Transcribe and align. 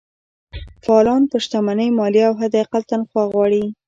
فعالان 0.85 1.21
پر 1.31 1.39
شتمنۍ 1.45 1.89
مالیه 1.99 2.25
او 2.29 2.35
حداقل 2.41 2.81
تنخوا 2.91 3.23
غواړي. 3.33 3.63